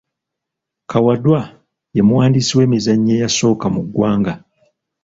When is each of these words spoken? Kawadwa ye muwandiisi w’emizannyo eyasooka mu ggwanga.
Kawadwa 0.91 1.39
ye 1.95 2.01
muwandiisi 2.07 2.53
w’emizannyo 2.57 3.11
eyasooka 3.15 3.65
mu 3.75 3.81
ggwanga. 3.85 4.33